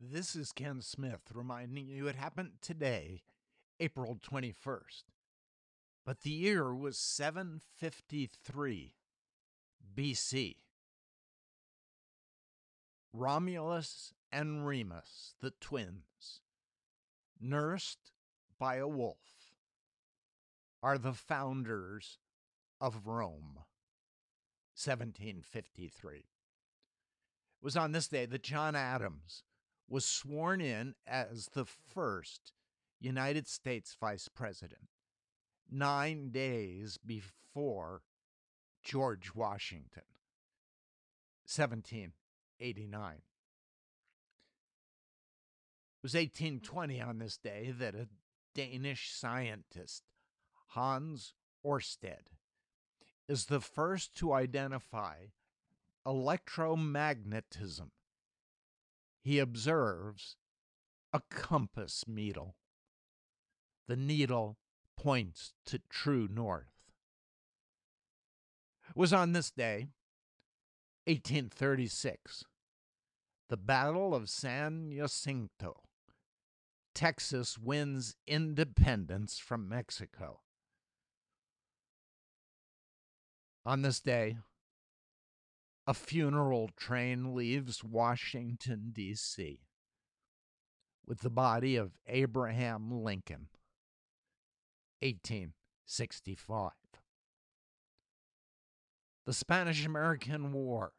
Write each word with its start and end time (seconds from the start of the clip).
This 0.00 0.36
is 0.36 0.52
Ken 0.52 0.80
Smith 0.80 1.22
reminding 1.34 1.88
you 1.88 2.06
it 2.06 2.14
happened 2.14 2.52
today, 2.62 3.22
April 3.80 4.16
21st. 4.16 5.02
But 6.06 6.20
the 6.20 6.30
year 6.30 6.72
was 6.72 6.96
753 6.96 8.94
BC. 9.96 10.56
Romulus 13.12 14.14
and 14.30 14.64
Remus, 14.64 15.34
the 15.40 15.52
twins, 15.60 16.42
nursed 17.40 18.12
by 18.56 18.76
a 18.76 18.86
wolf, 18.86 19.52
are 20.80 20.96
the 20.96 21.12
founders 21.12 22.18
of 22.80 23.06
Rome. 23.08 23.64
1753. 24.76 26.16
It 26.18 26.24
was 27.60 27.76
on 27.76 27.90
this 27.90 28.06
day 28.06 28.26
that 28.26 28.44
John 28.44 28.76
Adams 28.76 29.42
was 29.88 30.04
sworn 30.04 30.60
in 30.60 30.94
as 31.06 31.46
the 31.54 31.64
first 31.64 32.52
United 33.00 33.46
States 33.46 33.96
vice 33.98 34.28
president, 34.28 34.88
nine 35.70 36.30
days 36.30 36.98
before 37.04 38.02
George 38.82 39.34
Washington, 39.34 40.02
1789. 41.46 43.12
It 43.14 43.22
was 46.02 46.14
1820 46.14 47.00
on 47.00 47.18
this 47.18 47.36
day 47.36 47.72
that 47.78 47.94
a 47.94 48.08
Danish 48.54 49.10
scientist, 49.12 50.04
Hans 50.68 51.34
Oersted, 51.64 52.28
is 53.28 53.46
the 53.46 53.60
first 53.60 54.16
to 54.16 54.32
identify 54.32 55.26
electromagnetism. 56.06 57.90
He 59.28 59.40
observes 59.40 60.36
a 61.12 61.20
compass 61.28 62.02
needle. 62.08 62.56
The 63.86 63.94
needle 63.94 64.56
points 64.96 65.52
to 65.66 65.82
true 65.90 66.28
north. 66.32 66.72
It 68.88 68.96
was 68.96 69.12
on 69.12 69.32
this 69.32 69.50
day, 69.50 69.88
1836, 71.04 72.46
the 73.50 73.58
Battle 73.58 74.14
of 74.14 74.30
San 74.30 74.90
Jacinto. 74.96 75.82
Texas 76.94 77.58
wins 77.58 78.16
independence 78.26 79.38
from 79.38 79.68
Mexico. 79.68 80.40
On 83.66 83.82
this 83.82 84.00
day, 84.00 84.38
a 85.88 85.94
funeral 85.94 86.68
train 86.76 87.34
leaves 87.34 87.82
Washington, 87.82 88.90
D.C. 88.92 89.60
with 91.06 91.20
the 91.20 91.30
body 91.30 91.76
of 91.76 91.92
Abraham 92.06 92.90
Lincoln, 93.02 93.48
1865. 95.00 96.72
The 99.24 99.32
Spanish 99.32 99.86
American 99.86 100.52
War. 100.52 100.92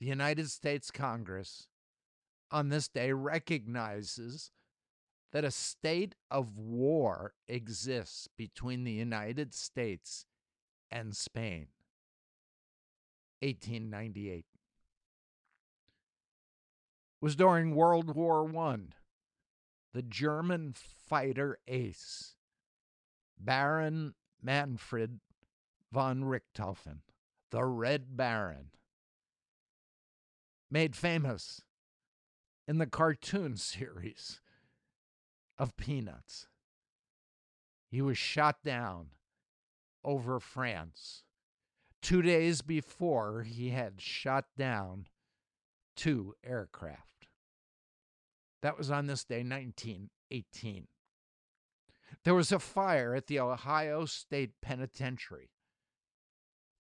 The 0.00 0.06
United 0.06 0.50
States 0.50 0.90
Congress 0.90 1.68
on 2.50 2.70
this 2.70 2.88
day 2.88 3.12
recognizes 3.12 4.50
that 5.32 5.44
a 5.44 5.52
state 5.52 6.16
of 6.28 6.58
war 6.58 7.34
exists 7.46 8.26
between 8.36 8.82
the 8.82 8.90
United 8.90 9.54
States 9.54 10.26
and 10.90 11.14
Spain. 11.14 11.68
1898 13.40 14.46
was 17.20 17.36
during 17.36 17.74
World 17.74 18.14
War 18.14 18.48
I. 18.56 18.76
The 19.92 20.02
German 20.02 20.74
fighter 20.74 21.58
ace, 21.66 22.36
Baron 23.38 24.14
Manfred 24.42 25.20
von 25.90 26.24
Richthofen, 26.24 27.00
the 27.50 27.64
Red 27.64 28.16
Baron, 28.16 28.70
made 30.70 30.94
famous 30.94 31.62
in 32.68 32.78
the 32.78 32.86
cartoon 32.86 33.56
series 33.56 34.40
of 35.58 35.76
peanuts. 35.76 36.48
He 37.88 38.02
was 38.02 38.18
shot 38.18 38.62
down 38.62 39.10
over 40.04 40.38
France. 40.38 41.24
Two 42.06 42.22
days 42.22 42.62
before, 42.62 43.42
he 43.42 43.70
had 43.70 44.00
shot 44.00 44.44
down 44.56 45.08
two 45.96 46.36
aircraft. 46.44 47.26
That 48.62 48.78
was 48.78 48.92
on 48.92 49.08
this 49.08 49.24
day, 49.24 49.42
1918. 49.42 50.86
There 52.22 52.36
was 52.36 52.52
a 52.52 52.60
fire 52.60 53.16
at 53.16 53.26
the 53.26 53.40
Ohio 53.40 54.04
State 54.04 54.52
Penitentiary. 54.62 55.50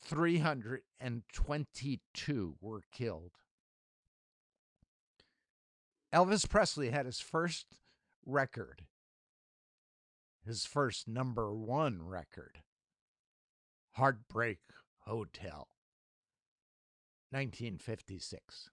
322 0.00 2.56
were 2.60 2.82
killed. 2.90 3.38
Elvis 6.12 6.48
Presley 6.48 6.90
had 6.90 7.06
his 7.06 7.20
first 7.20 7.76
record, 8.26 8.82
his 10.44 10.64
first 10.64 11.06
number 11.06 11.54
one 11.54 12.02
record, 12.02 12.58
Heartbreak 13.92 14.58
Hotel, 15.06 15.68
1956. 17.30 18.70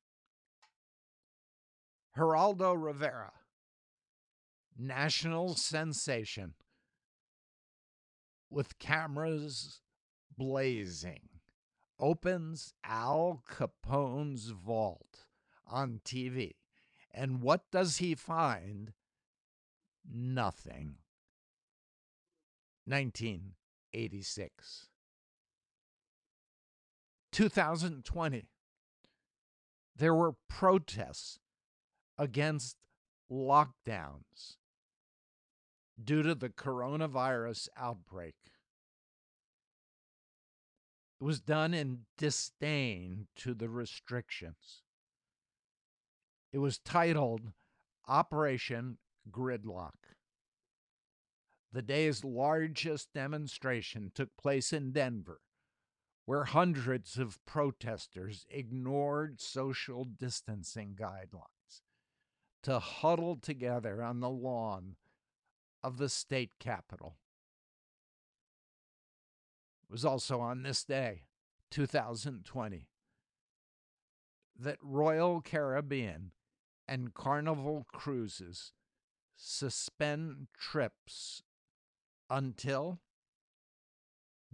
Geraldo 2.15 2.75
Rivera, 2.77 3.31
national 4.77 5.55
sensation, 5.55 6.53
with 8.49 8.79
cameras 8.79 9.81
blazing, 10.37 11.29
opens 11.99 12.73
Al 12.83 13.43
Capone's 13.47 14.49
vault 14.49 15.25
on 15.67 16.01
TV. 16.03 16.55
And 17.11 17.41
what 17.41 17.71
does 17.71 17.97
he 17.97 18.15
find? 18.15 18.93
Nothing. 20.11 20.95
1986. 22.85 24.88
2020. 27.31 28.45
There 29.95 30.15
were 30.15 30.35
protests 30.47 31.39
against 32.17 32.77
lockdowns 33.31 34.57
due 36.01 36.23
to 36.23 36.35
the 36.35 36.49
coronavirus 36.49 37.67
outbreak. 37.77 38.35
It 41.19 41.23
was 41.23 41.41
done 41.41 41.73
in 41.73 42.05
disdain 42.17 43.27
to 43.37 43.53
the 43.53 43.67
restrictions. 43.67 44.83
It 46.53 46.59
was 46.59 46.79
titled 46.79 47.51
Operation 48.07 48.97
Gridlock. 49.29 50.15
The 51.71 51.81
day's 51.81 52.23
largest 52.23 53.09
demonstration 53.13 54.11
took 54.15 54.35
place 54.37 54.73
in 54.73 54.91
Denver, 54.91 55.41
where 56.29 56.43
hundreds 56.43 57.17
of 57.17 57.43
protesters 57.43 58.45
ignored 58.51 59.41
social 59.41 60.03
distancing 60.05 60.95
guidelines 60.95 61.81
to 62.61 62.77
huddle 62.77 63.35
together 63.35 64.03
on 64.03 64.19
the 64.19 64.29
lawn 64.29 64.95
of 65.83 65.97
the 65.97 66.07
state 66.07 66.51
capitol. 66.59 67.15
It 69.81 69.91
was 69.91 70.05
also 70.05 70.39
on 70.39 70.61
this 70.61 70.83
day, 70.83 71.23
2020, 71.71 72.87
that 74.55 74.77
Royal 74.83 75.41
Caribbean 75.41 76.29
and 76.87 77.11
Carnival 77.15 77.87
Cruises 77.91 78.71
suspend 79.35 80.45
trips 80.55 81.41
until 82.29 82.99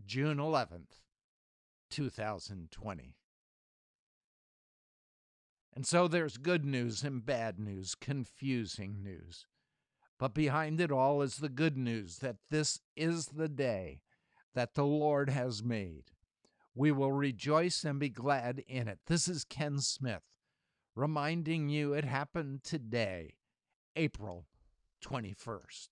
June 0.06 0.38
11th, 0.38 1.02
2020. 1.96 3.16
And 5.74 5.88
so 5.88 6.08
there's 6.10 6.36
good 6.36 6.66
news 6.66 7.04
and 7.04 7.26
bad 7.26 7.58
news, 7.58 7.96
confusing 7.96 9.02
news. 9.02 9.46
But 10.20 10.34
behind 10.34 10.82
it 10.82 10.92
all 10.92 11.22
is 11.22 11.38
the 11.38 11.48
good 11.50 11.78
news 11.78 12.18
that 12.18 12.36
this 12.50 12.82
is 12.98 13.28
the 13.28 13.48
day 13.48 14.02
that 14.54 14.76
the 14.76 14.86
Lord 14.86 15.30
has 15.30 15.64
made. 15.64 16.12
We 16.74 16.92
will 16.92 17.14
rejoice 17.14 17.86
and 17.86 17.98
be 17.98 18.10
glad 18.10 18.62
in 18.68 18.90
it. 18.90 19.00
This 19.08 19.30
is 19.30 19.46
Ken 19.46 19.80
Smith 19.80 20.24
reminding 20.96 21.70
you 21.70 21.94
it 21.94 22.06
happened 22.06 22.64
today, 22.64 23.36
April 23.96 24.48
21st. 25.02 25.88